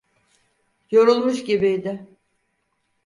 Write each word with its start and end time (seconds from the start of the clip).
Yorulmuş 0.91 1.43
gibiydi. 1.43 2.07